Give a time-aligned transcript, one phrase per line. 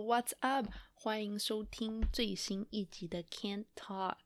[0.00, 0.66] What's up？
[0.94, 4.16] 欢迎收听最新一集的 Can't Talk。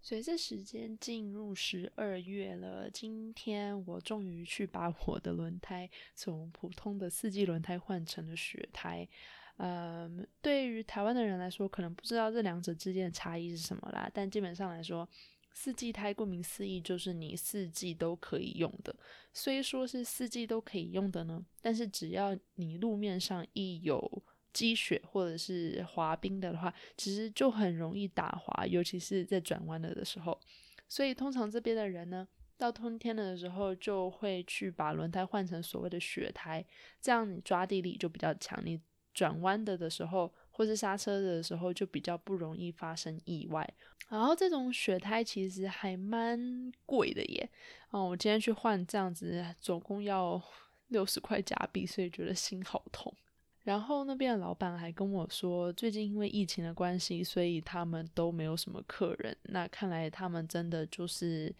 [0.00, 9.08] 随着时间进入十二月了，今天我终于去把我的轮胎从普通的四季轮胎换成了雪胎。
[9.58, 14.10] 嗯，对于台湾的人来说，可能不知道这两者之间的差异是什么啦。
[14.12, 15.08] 但基本上来说，
[15.52, 18.94] 四季胎顾名思义就是你四季都可以用的。
[19.32, 30.40] 虽说是四季都可以用的呢，但是只要你路面上一有积雪或者是滑冰的话，其实就很容易打滑，尤其是在转弯了的时候。
[30.88, 36.64] 所以通常这边的人呢，到冬天了的时候，就会去把轮胎换成所谓的雪胎，
[37.00, 38.80] 这样你抓地力就比较强，你
[39.14, 43.66] 转弯的的时候，或是刹车的时候，就比较不容易发生意外。
[44.08, 47.48] 然后这种雪胎其实还蛮贵的耶，
[47.92, 50.40] 嗯，我今天去换这样子，总共要
[50.88, 53.12] 六十块加币，所以觉得心好痛。
[53.62, 59.34] 然后那边的老板还跟我说，最近因为疫情的关系，所以他们都没有什么客人。
[59.44, 61.52] 那看来他们真的就是，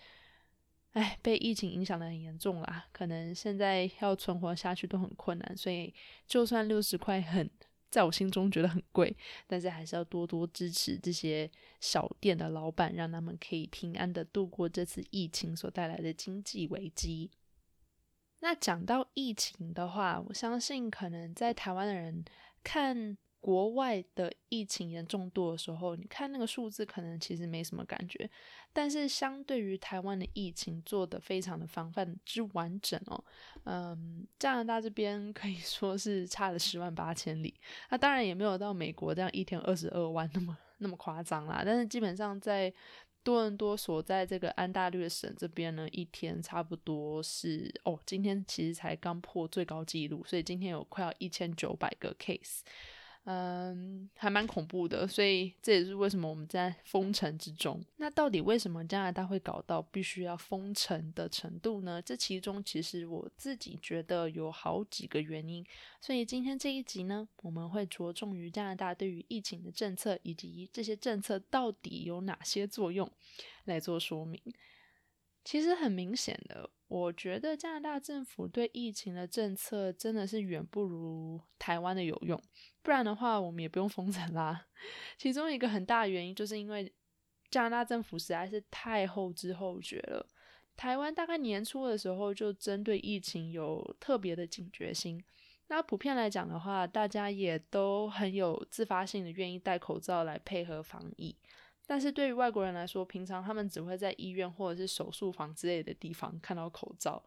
[0.94, 2.86] 哎，被疫情影响的很严重啦。
[2.92, 5.92] 可能现在要存活下去都很困难，所以
[6.26, 7.50] 就算六十块很，
[7.90, 9.16] 在我心中觉得很贵，
[9.48, 17.30] 但是还是要多多支持这些小店的老板，让他们可以平安的度过这次疫情所带来的经济危机。
[18.38, 22.24] 那讲到疫情的话，我相信可能在台湾的人
[22.62, 28.30] 看国外的疫情严重度的时候，你看那个数字可能其实没什么感觉，
[28.72, 33.22] 但是相对于台湾的疫情做的非常的防范之完整哦，
[33.64, 37.52] 嗯，加拿大这边可以说是差了十万八千里，
[37.90, 42.72] 那当然也没有到美国这样一天二十二万那么那么夸张啦，但是基本上在
[43.22, 52.60] 多伦多所在这个安大略省这边呢，一天差不多是哦，今天其实才刚破最高纪录，所以今天有快要一千九百个 case，
[53.26, 57.82] 嗯，还蛮恐怖的，所以这也是为什么我们在封城之中。
[57.96, 62.02] 那到底为什么加拿大会搞到必须要封城的程度呢？
[62.02, 65.64] 这其中其实我自己觉得有好几个原因，
[66.02, 73.10] 所以今天这一集呢，我们会着重于加拿大对于疫情的政策，以及这些政策到底有哪些作用
[73.64, 74.38] 来做说明。
[75.42, 82.38] 其实很明显的，我觉得加拿大政府对疫情的政策真的是远不如台湾的有用，
[82.84, 84.66] 不然的话我们也不用封城啦。
[85.16, 86.92] 其中一个很大的原因就是因为
[87.50, 90.24] 加拿大政府实在是太后知后觉了。
[90.76, 95.22] 台湾大概年初的时候就针对疫情有特别的警觉心，
[95.68, 101.34] 那普遍来讲的话，大家也都很有自发性的愿意戴口罩来配合防疫。
[101.86, 107.24] 但是对于外国人来说，平常他们只会在医院或者是手术房之类的地方看到口罩，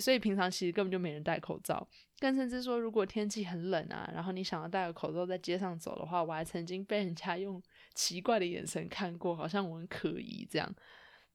[0.00, 1.86] 所以平常其实根本就没人戴口罩。
[2.18, 7.60] 更甚至说，如果天气很冷啊，然后你想要戴个口罩在街上走的话，我还曾经被人家用
[7.94, 10.72] 奇怪的眼神看过，好像我很可疑这样。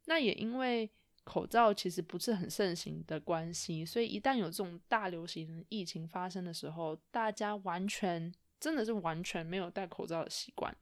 [0.05, 0.89] 那也因为
[1.25, 10.73] 口罩其实不是很盛行的关系，所以一旦有这种大流行疫情发生的时候，大家完全真的是完全没有戴口罩的习惯。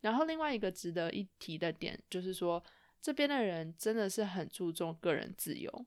[0.00, 2.62] 然后另外一个值得一提的点就是说，
[3.02, 5.86] 这边的人真的是很注重个人自由，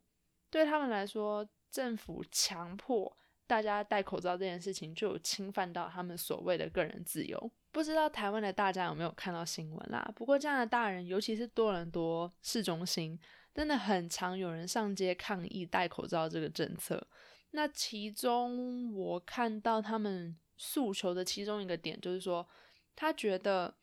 [0.50, 3.16] 对他们来说，政府强迫
[3.48, 7.52] 大家戴口罩这件事情就有侵犯到他们所谓的个人自由。
[7.72, 10.12] 不知道台湾的大家有没有看到新闻啦？
[10.16, 13.20] 不过加拿大人，尤其是多伦多市中心，
[13.54, 17.06] 真的很常有人上街抗议戴口罩这个政策。
[17.52, 22.48] 那其中我看到他们诉求的其中一个点就是说，
[22.96, 23.76] 他觉得。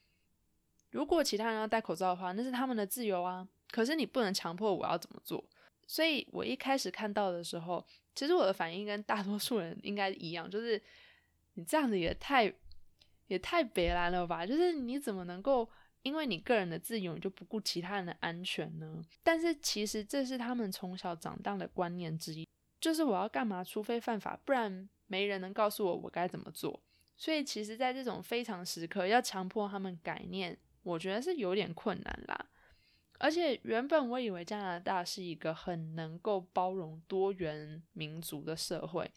[0.93, 3.47] 如果其他人要戴口罩的话，那是他们的自由啊。
[3.71, 5.45] 可是你不能强迫我要怎么做。
[5.87, 10.81] 所以我一开始看到的时候，其实我的反应跟大多数人应该一样，就是
[11.55, 12.53] 你这样子也太
[13.29, 14.45] 也太别来了吧？
[14.45, 15.69] 就是你怎么能够
[16.03, 19.03] 因为你个人的自由，你就不顾其他人的安全呢？
[19.23, 22.47] 但是其实这是他们从小长大的观念之一，
[22.81, 26.83] 就是我要干嘛，除非犯法，不然没人能告诉我我该怎么做。
[27.17, 30.59] 所以其实，在这种非常时刻，要强迫他们改念。
[30.83, 32.47] 我觉得是有点困难啦，
[33.19, 39.11] 而且原本我以为加拿大是一个很能够包容多元民族的社会，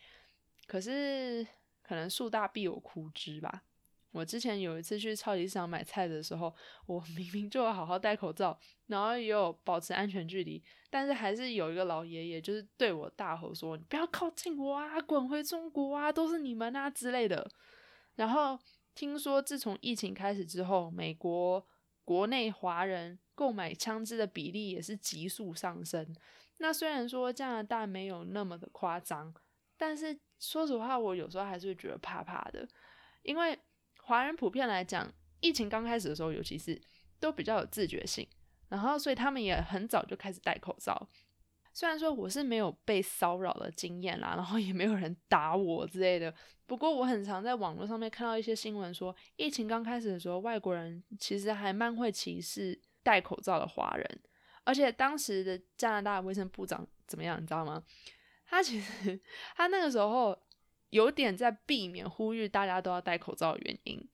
[0.68, 1.46] 可是
[1.82, 3.64] 可能树大必有枯枝吧。
[4.12, 6.54] 我之前有一次去超级市场买菜的时候，
[6.86, 8.58] 我明明就要好好戴口罩，
[8.88, 17.50] 然后也有保持安全距离，但是还是有一个老爷爷就是对我大吼说：“你不要靠近我啊，滚回中国啊，都是你们啊之类的。”
[18.16, 18.60] 然后。
[18.96, 21.66] 听说自从疫情开始之后，美国
[22.10, 26.16] 国内华人购买枪支的比例也是急速上升。
[26.58, 29.32] 那虽然说加拿大没有那么的夸张，
[29.78, 32.68] 但是说实话，我有时候还是会觉得怕怕的，
[33.22, 33.60] 因为
[34.02, 35.08] 华人普遍来讲，
[35.40, 36.82] 疫情刚开始的时候，尤其是
[37.20, 38.28] 都比较有自觉性，
[38.70, 41.08] 然后所以他们也很早就开始戴口罩。
[41.80, 46.34] 虽然说我是没有被骚扰的经验啦，然后也没有人打我之类的，
[46.66, 54.22] 不过我很常在网络上面看到一些新闻说，疫情刚开始的时候，外国人其实还蛮会歧视戴口罩的华人。
[54.66, 57.82] 而且当时的加拿大卫生部长怎么样，你知道吗？
[58.46, 59.18] 他其实
[59.56, 60.38] 他那个时候
[60.90, 64.06] 有点在避免呼吁大家都要戴口罩的原因。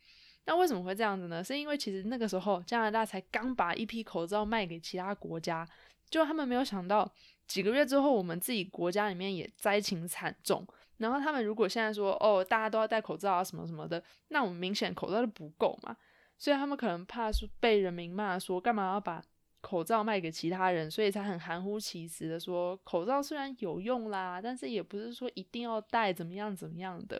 [0.46, 1.44] 那为什么会这样子呢？
[1.44, 5.68] 是因为其实那个时候加拿大才刚把一批口罩卖给其他国家，
[6.12, 7.12] 就他们没有想到
[7.48, 10.66] 几个月之后，我们自己国家里面也灾情惨重。
[10.98, 15.96] 然后他们如果现在说哦，大家都要戴口罩啊什么什么的，那我们明显口罩就不够嘛，
[16.38, 19.24] 所以他们可能怕说被人民骂说干嘛要把。
[19.62, 27.20] 口罩卖给其他人，所以才很含糊其辞的说，口罩虽然有用啦，但是也不是说一定要戴，怎么样怎么样的。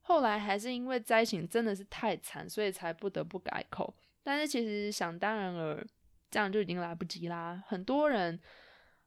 [0.00, 3.94] 后来还是因为灾情真的是太惨，所以才不得不改口。
[4.22, 5.86] 但是其实想当然尔，
[6.30, 7.62] 这样就已经来不及啦。
[7.66, 8.40] 很多人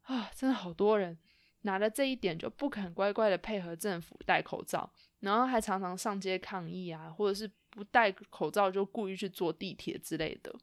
[0.04, 1.18] 啊，真的好多人
[1.62, 4.92] 拿了这一点就不肯乖乖的配合政府戴口罩，
[5.22, 10.54] 然后还常常上街抗议啊，或者是不戴口罩就故意去坐地铁之类的。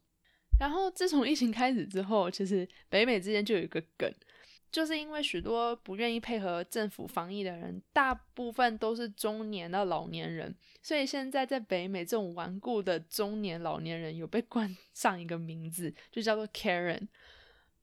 [0.59, 4.13] 然后自从疫情开始之后，其实北美之间就有一个梗，
[4.71, 17.09] 就是因为许多不愿意配合政府防疫的人，大部分都是中年到老年人，所以现在在北美这种顽固的中年老年人有被冠上一个名字，就叫做 Karen。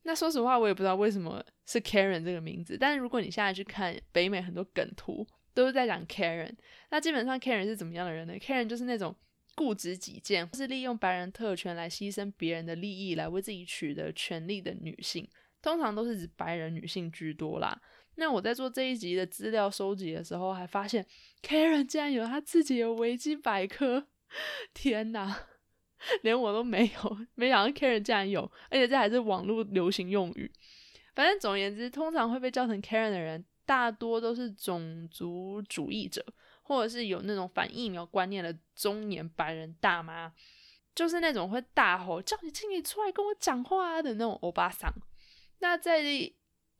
[0.07, 6.55] 那说实话，我也不知道为什么是 Karen 这个名字，但是如果你现在去看北美很多梗图，都是在讲 Karen。
[6.89, 9.15] 那基本上 Karen 是怎么样的人呢？Karen 就是那种。
[9.55, 15.27] 固执己见，是利用白人特权来牺牲别人的利益，来为自己取得权利的女性，
[15.63, 17.81] 通常都是指白人女性居多啦。
[18.17, 21.03] 那我在做这一集的资料收集的时候，还发现
[21.41, 24.05] Karen 竟然有他自己的维基百科，
[24.75, 25.35] 天哪，
[26.21, 30.51] 连我都没有，没想到 Karen 竟然有，而且这还是网络流行用语。
[31.15, 36.25] 反正总而言之，通常会被叫成 Karen 的人，大多都是种族主义者。
[36.63, 40.29] 或者是有那种反疫苗观念的中年白人大妈，
[40.93, 44.93] 就是那种会大吼叫你请你出来跟我讲话的那种欧巴桑。
[45.59, 46.01] 那在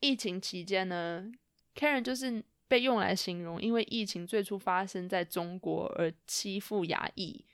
[0.02, 1.32] 疫情期间呢
[1.74, 7.46] ，Karen 就是被用来形容，因为疫情最初发生在中国而欺负牙医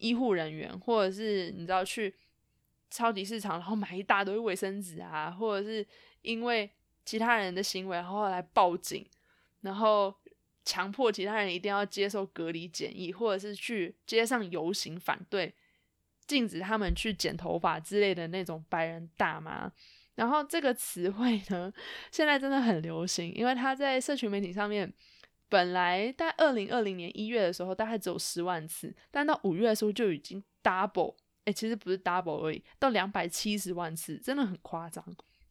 [0.00, 2.12] 医护人员，或者是你知道去
[2.90, 5.86] 超级市场然后买一大堆卫生纸啊，或者是
[6.22, 6.68] 因为
[7.04, 9.06] 其他人的行为然后来报警，
[9.60, 10.12] 然后。
[10.62, 15.52] 强迫其他人一定要接受隔离检疫，或者是去街上游行反对，
[16.26, 19.72] 禁止他们去剪头发之类的那种白人大妈。
[20.16, 21.72] 然后这个词汇呢，
[22.12, 24.92] 现在真的很流行，因为他在社群媒体上面，
[25.50, 31.14] 本来在二零二零年一月的时候大概只有十万次，但到五月的时候就已经 double，
[31.44, 35.04] 哎，其实不是 double 而已，到两百七十万次，真的很夸张。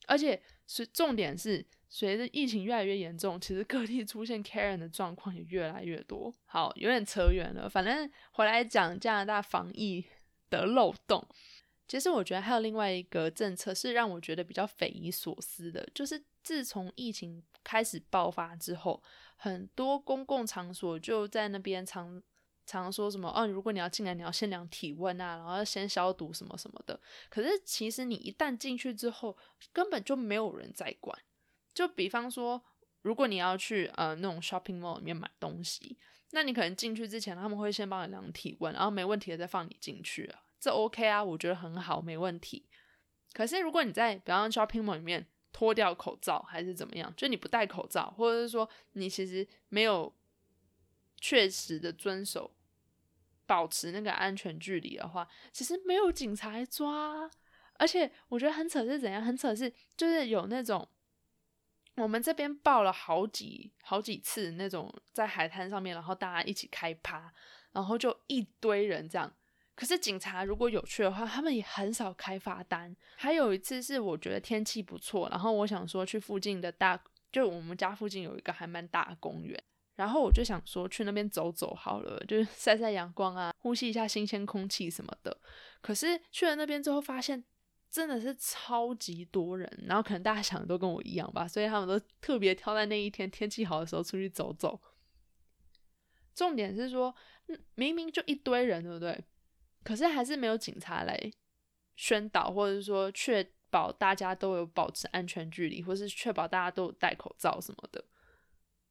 [0.07, 1.63] 而且随重点是。
[1.91, 6.31] 随着疫情越来越严重，其实各地出现 Karen 的状况也越来越多。
[6.45, 10.05] 好，有点扯远了，反正回来讲加拿大防疫
[10.51, 11.27] 的漏洞。
[11.87, 19.01] 其实我觉得还有另外一个政策是让我觉得比较匪夷所思的，就是自从疫情开始爆发之后，
[19.41, 22.21] 很多公共场所就在那边常
[22.65, 26.99] 常说什么，哦，如果你要进来，你要先量体温啊，然后要先消毒什么什么的。
[27.29, 29.37] 可是其实你一旦进去之后，
[29.71, 31.17] 根本就没有人在管。
[31.73, 32.61] 就比方说，
[33.01, 35.97] 如果你要去呃那种 shopping mall 里面买东西，
[36.31, 40.29] 那你可能进去之前，他们会先帮你量体温，然后没问题的再放你进去
[40.59, 42.67] 这 OK 啊，我觉得很好，没问题。
[43.31, 50.13] 可是如果你在比方 shopping mall 里面脱掉口罩还是怎么样，就你不戴口罩，或者是说你其实没有
[51.17, 52.55] 确实的遵守
[53.45, 57.29] 保持那个安全距离的话，其实没有警察来抓。
[57.73, 60.87] 而且我觉得很扯是怎样，很扯是就是有那种。
[61.95, 67.33] 我们这边报了好几好几次那种在海滩上面，然后大家一起开趴，
[67.73, 69.33] 然后就一堆人这样。
[69.79, 72.93] 可是警察如果有去的话，他们也很少开罚单。
[73.15, 79.57] 还有一次是我觉得天气不错，然后我想说去附近的大，就我们家附近有一个还蛮大的公园，
[79.95, 85.39] 然后我就想说去那边走走好了，就是 晒晒阳光啊，呼吸一下新鲜空气什么的。
[85.79, 87.41] 可是去了那边之后发现。
[87.91, 94.79] 真的是超级多人，然后可能大家想的都跟我一样吧，所以他们都特别挑在那一天天气好的时候出去走走。
[96.35, 97.15] 重点是说，
[97.73, 99.19] 明明就一堆人，对不对？
[99.83, 101.31] 可是还是没有警察来
[101.95, 108.03] 宣导，或者说确保大家都有保持安全距离，或是确保大家都有戴口罩什么的。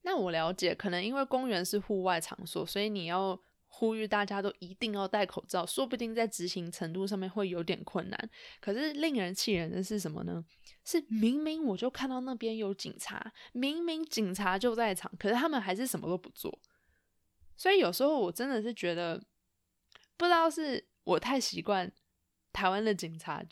[0.03, 8.31] 那我了解，可能因为公园是户外场所，所以你要呼吁大家都一定要戴口罩，说不定在执行程度上面会有点困难。
[8.61, 10.43] 可是令人气人的是什么呢？
[10.85, 16.59] 是明明我就看到那边有警察，明明警察就在场，可是他们还是什么都不做。
[17.57, 19.23] 所以有时候我真的是觉得，
[20.19, 21.91] 不知道是我太习惯
[22.53, 23.43] 台湾的警察，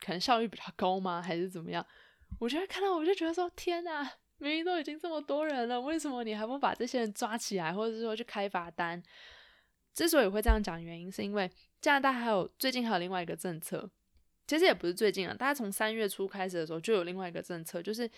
[0.00, 1.86] 可能效率比较高吗，还是怎么样？
[2.40, 4.02] 我觉得看到我就觉得说，天哪！
[4.38, 9.02] 明明都已经这么多人了，为什么你还不把这些人抓起来，或者是说去开罚单？
[9.94, 13.88] 之所以会这样讲，原因是因为加拿大还有最近还有另外一个政策，
[14.46, 18.10] 其实也不是最近啊，大家从三月初开始的时候就有另外一个政策，就是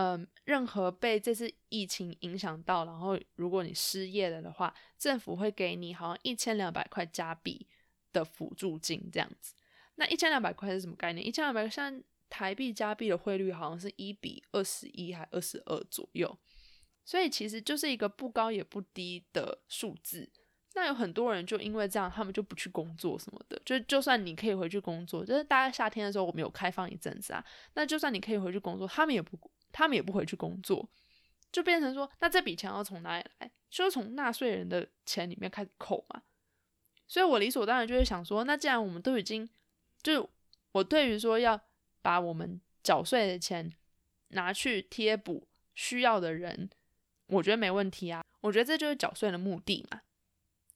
[0.00, 7.66] 嗯，任何被这次疫情影响到，然后如果你失业了的话，政府会给你好像一千两百块加币
[8.12, 9.54] 的辅助金这样子。
[9.96, 11.26] 那一千两百块是什么概念？
[11.26, 12.02] 一千两百块像。
[12.32, 16.38] 台币加币的汇率好像是一比二十一还二十二左右，
[17.04, 20.30] 所以其实就是一个不高也不低的数字。
[20.76, 23.60] 那有很多人就因为这样，他们就不去工作什么的。
[23.64, 27.44] 就就算你可以回去工作，就是大家夏天的时候我们有开放一阵子啊。
[27.74, 29.36] 那就算你可以回去工作，他们也不
[29.72, 30.88] 他们也不回去工作，
[31.52, 33.50] 就变成说，那这笔钱要从哪里来？
[33.70, 36.22] 就是从纳税人的钱里面开始扣嘛。
[37.06, 39.48] 所以我理所当然就会想说，那既然我们都已经，
[40.02, 40.28] 就
[40.72, 41.60] 我对于说要。
[42.02, 43.70] 把我们缴税的钱
[44.28, 46.70] 拿去贴补需要的人，
[47.26, 48.24] 我觉得没问题啊。
[48.40, 50.00] 我觉得这就是缴税的目的嘛。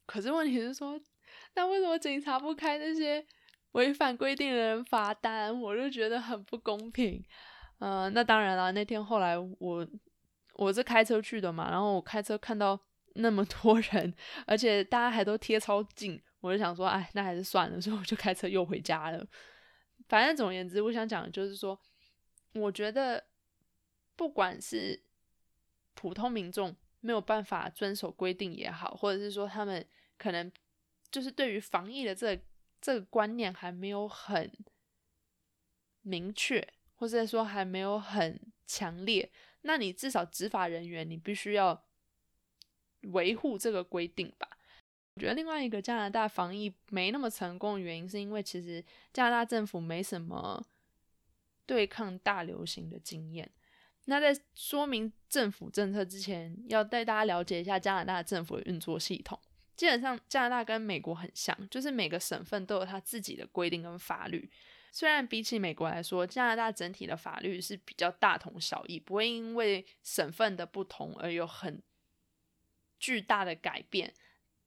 [0.05, 1.01] 可是问题是说，
[1.55, 3.27] 那为什么警察不开那些
[3.73, 5.59] 违反规定的人罚单？
[5.59, 7.25] 我就觉得很不公平。
[7.79, 9.87] 嗯，那当然了，那天后来我
[10.55, 12.79] 我是开车去的嘛，然后我开车看到
[13.15, 14.15] 那么多 人，
[14.47, 19.27] 而且大家还都贴超近，我就想说，哎，那还是算了，所以我就开车又回家了。
[20.09, 21.79] 反正总而言之，我想讲的就是说，
[22.55, 23.25] 我觉得
[24.17, 25.03] 不管是
[25.95, 29.85] 普通民众没有办法遵守规定也好，或者是说他们
[30.17, 30.51] 可能
[31.11, 32.39] 就是对于防疫的这
[32.81, 34.53] 这个观念还没有很
[36.03, 36.67] 明确，
[37.05, 39.31] 或者说还没有很强烈，
[39.61, 41.85] 那你至少执法人员你必须要
[43.13, 44.49] 维护这个规定吧。
[45.17, 48.83] 我觉得另外一个加拿大防疫没那么成功的原因，是因为其实
[49.13, 50.65] 加拿大政府没什么
[51.67, 53.51] 对抗大流行的经验。
[54.07, 59.39] 那在说明政府政策之前，要带大家了解一下加拿大政府的运作系统。
[59.77, 64.51] 基本上加拿大跟美国很像，就是每个省份都有它自己的规定跟法律。
[64.95, 71.83] 虽然比起美国来说，加拿大整体的法律是比较大同小异，不会因为省份的不同而有很
[73.01, 74.15] 巨大的改变。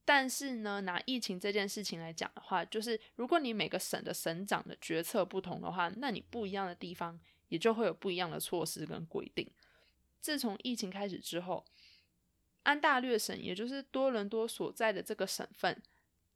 [0.03, 7.17] 但是呢，拿疫情这件事情来讲的话，就是如果你每个省的省长的决策不同的话，那你不一样的地方
[7.47, 9.49] 也就会有不一样的措施跟规定。
[10.19, 11.63] 自从疫情开始之后，
[12.63, 15.81] 安大略省，也就是多伦多所在的这个省份，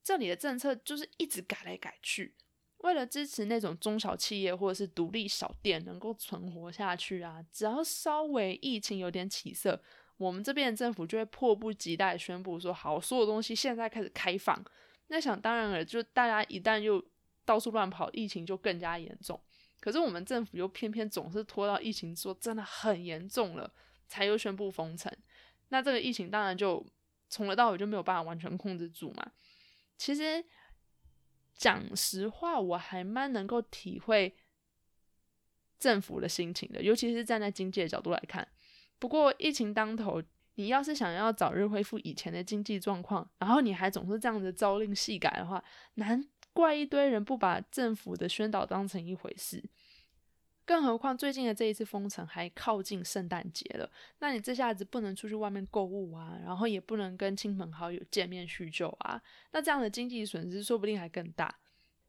[0.01, 2.33] 这里的政策就是一直改来改去，
[2.81, 9.81] 为了支持那种中小企业或者是独立小店能够存活下去啊，只要稍微疫情有点起色。
[10.17, 14.63] 我们这边的政府就会迫不及待宣布说：“好，所有东西现在开始开放。”
[15.09, 17.03] 那想当然了，就大家一旦又
[17.43, 19.39] 到处乱跑，疫情就更加严重。
[19.79, 23.71] 可是我们政府又偏偏总是拖到疫情说真的很严重了，
[24.07, 25.11] 才又宣布封城。
[25.69, 26.85] 那这个疫情当然就
[27.29, 29.31] 从头到尾就没有办法完全控制住嘛。
[29.97, 30.43] 其实
[31.61, 34.35] 讲实话，我还蛮能够体会
[35.77, 38.47] 政府的心情的，尤其是站在经济的角度来看。
[38.97, 40.19] 不过疫情当头，
[40.55, 45.63] 你要是想要早日恢复以前的经济状况，然后你还总是这样子朝令夕改的话，
[45.93, 49.63] 难怪一堆人不把政府的宣导当成一回事。
[50.71, 61.53] 更何况最近的这一次封城还靠近圣诞节了，那你这下子不能出去外面购物啊，然后也不能跟亲朋好友见面叙旧啊，那这样的经济损失说不定还更大。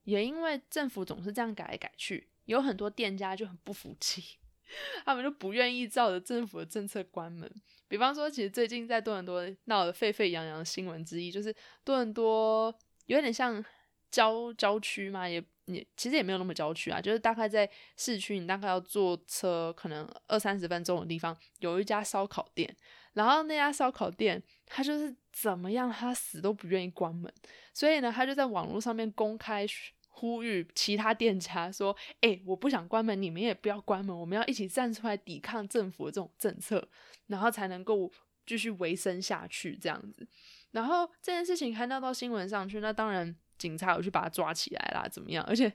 [0.05, 4.39] 也因为政府总是这样改来改去，有很多店家就很不服气。
[5.05, 7.53] 他们就不愿意照着政府的政策关门。
[7.89, 11.53] 比方说，其实最近在多伦多闹得沸沸扬扬的新闻之一，就是
[11.83, 12.73] 多伦多
[13.07, 13.63] 有点像
[14.09, 22.77] 郊郊区嘛，也你其实也没有那么郊区啊，就是大概在市区，你大概要坐车可能二三十分钟的地方，有一家烧烤店。
[23.13, 27.33] 然后那家烧烤店，他就是怎么样，他死都不愿意关门，
[27.75, 29.67] 所以呢，他就在网络上面公开。
[30.15, 36.87] 呼吁其他店家说：“哎，我不想关门，你们也不要关门，我们要一起站出来抵抗政府的这种政策，
[37.29, 38.13] 然后才能够
[38.47, 40.29] 继续维生下去。”这样子，
[40.71, 45.45] 然后这件事情还闹到新闻上去，那当然警察有去把他抓起来啦，怎么样？
[45.45, 45.73] 而且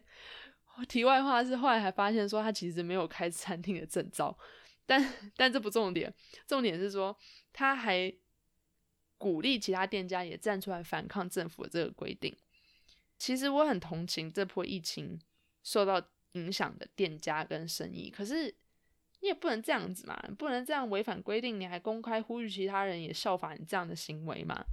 [0.90, 4.38] 题外话是，后来还发现说他其实没有开餐厅的证照，
[4.86, 6.14] 但但这不重点，
[6.46, 7.18] 重点是说
[7.54, 8.14] 他还
[9.18, 12.36] 鼓励其他店家也站出来反抗政府的这个规定。
[13.18, 15.18] 其实我很同情这波疫情
[15.64, 16.02] 受到
[16.34, 18.54] 影响的店家跟生意，可是
[19.22, 24.64] 你也不能这样子嘛，不能这样违反规定，你还公开呼吁其他人也效法你这样的行为嘛？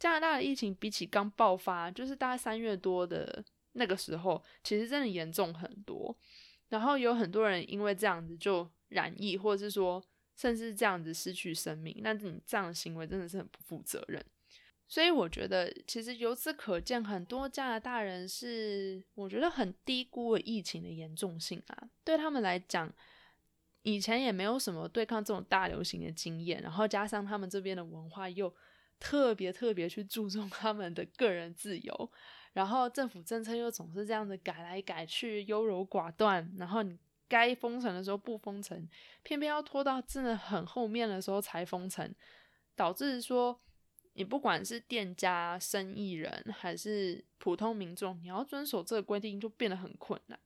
[0.00, 6.16] 加拿大的疫情比起刚爆发，就是大概三月多的那个时候，其实真的严重很多。
[6.70, 10.02] 然后有很多人因为这样子就染疫，或者是说
[10.36, 14.24] 甚至这样子失去生命，那你这样的行为真的是很不负责任。
[14.88, 21.88] 所以我觉得，其实由此可见，很多加拿大人是我觉得很低估了疫情的严重性啊。
[22.02, 22.92] 对他们来讲，
[23.82, 28.52] 以前也没有什么对抗这种大流行的经验，然后加上他们这边的文化又
[29.00, 32.12] 特别特别去注重他们的个人自由，
[32.52, 36.96] 然后政府政策又总是这样子改来改去，优柔寡断，然后你
[37.28, 38.88] 该封城的时候不封城，
[39.24, 42.14] 偏偏要拖到真的很后面的时候才封城，
[42.76, 43.60] 导致说。
[44.14, 50.38] 你不管是店家、生意人还是普通民众，你要遵守这个规定就变得很困难。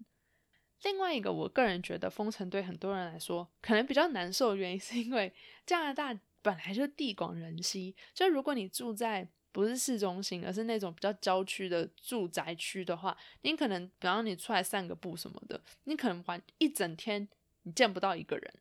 [0.82, 5.32] 另外一个，我个人觉得封城对很多人来说可能比较难受的原因，是因为
[5.64, 17.26] 加拿大本来就地广人稀，就如果你住在不是市中心，而是那种比较郊区的住宅区的话，你可能比方你出来散个步什么的，你可能玩一整天
[17.62, 18.54] 你见不到一个人，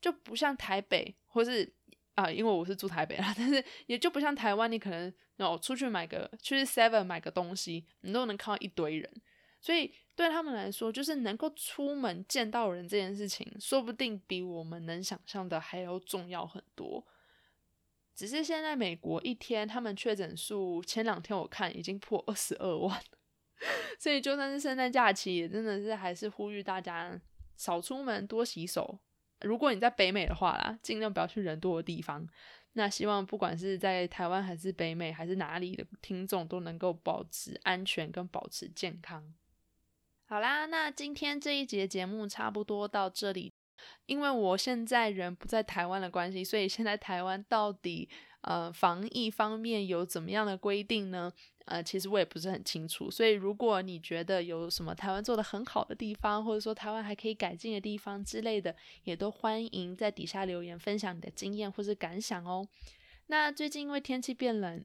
[0.00, 1.72] 就不像台北或是。
[2.14, 9.12] 啊，因为我是住台北啦， 但是也就不像台湾，你可能哦出去买个去 Seven 买个东西，你都能看到一堆人。
[9.64, 17.02] 所以对他们来说，就是能够出门见到人这件事情，说不定比我们能想象的还要重要很多。
[18.14, 23.02] 只是现在美国一天他们确诊数，前两天我看已经破二十二万，
[23.98, 27.18] 所以就算是圣诞假期，也真的是还是呼吁大家
[27.56, 29.00] 少出门，多洗手。
[29.40, 32.28] 如果你在北美的话啦，尽量不要去人多的地方。
[32.74, 39.32] 那希望不管是在台湾还是北美还是哪里的听众都能够保持安全跟保持健康。
[40.26, 43.52] 好啦，那今天这一节节目差不多到这里。
[44.06, 48.08] 因为我现在人不在台湾的关系，所以现在台湾到底
[48.40, 51.30] 呃防疫方面有怎么样的规定呢？
[51.66, 62.66] 呃，其实我也不是很清楚，所以如果你觉得有什么台湾做的很好的地方，或者说台湾还可以改进的地方之类的，也都欢迎在底下留言分享你的经验或是感想哦。
[63.26, 64.84] 那最近因为天气变冷，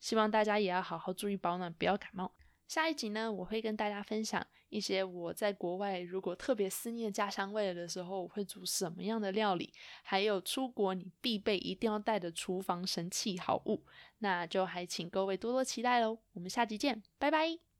[0.00, 2.32] 希望大家也要好好注意保暖，不要感冒。
[2.66, 13.84] 下一集呢，我会跟大家分享一些我在国外如果特别思念家乡味的时候，我会煮什么样的料理，还有出国你必备一定要带的厨房神器好物，
[14.18, 16.18] 那就还请各位多多期待喽。
[16.32, 17.75] 我们下集见，拜拜。